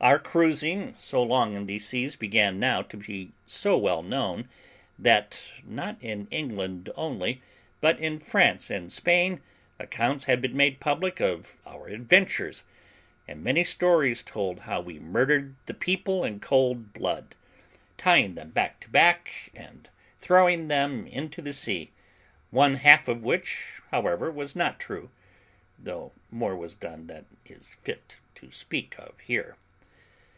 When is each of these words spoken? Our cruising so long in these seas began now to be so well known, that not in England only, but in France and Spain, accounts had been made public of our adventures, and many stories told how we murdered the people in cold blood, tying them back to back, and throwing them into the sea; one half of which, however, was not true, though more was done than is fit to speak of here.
Our 0.00 0.20
cruising 0.20 0.94
so 0.94 1.20
long 1.24 1.56
in 1.56 1.66
these 1.66 1.84
seas 1.84 2.14
began 2.14 2.60
now 2.60 2.82
to 2.82 2.96
be 2.96 3.32
so 3.46 3.76
well 3.76 4.00
known, 4.00 4.48
that 4.96 5.40
not 5.64 6.00
in 6.00 6.28
England 6.30 6.88
only, 6.94 7.42
but 7.80 7.98
in 7.98 8.20
France 8.20 8.70
and 8.70 8.92
Spain, 8.92 9.40
accounts 9.76 10.26
had 10.26 10.40
been 10.40 10.56
made 10.56 10.78
public 10.78 11.18
of 11.18 11.58
our 11.66 11.88
adventures, 11.88 12.62
and 13.26 13.42
many 13.42 13.64
stories 13.64 14.22
told 14.22 14.60
how 14.60 14.80
we 14.80 15.00
murdered 15.00 15.56
the 15.66 15.74
people 15.74 16.22
in 16.22 16.38
cold 16.38 16.92
blood, 16.92 17.34
tying 17.96 18.36
them 18.36 18.50
back 18.50 18.78
to 18.82 18.88
back, 18.88 19.50
and 19.52 19.88
throwing 20.20 20.68
them 20.68 21.08
into 21.08 21.42
the 21.42 21.52
sea; 21.52 21.90
one 22.52 22.76
half 22.76 23.08
of 23.08 23.24
which, 23.24 23.80
however, 23.90 24.30
was 24.30 24.54
not 24.54 24.78
true, 24.78 25.10
though 25.76 26.12
more 26.30 26.54
was 26.54 26.76
done 26.76 27.08
than 27.08 27.26
is 27.44 27.74
fit 27.82 28.16
to 28.36 28.52
speak 28.52 28.94
of 29.00 29.18
here. 29.18 29.56